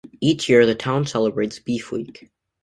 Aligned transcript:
Each 0.19 0.49
year 0.49 0.65
the 0.65 0.73
town 0.73 1.05
celebrates 1.05 1.59
Beef 1.59 1.91
Week. 1.91 2.31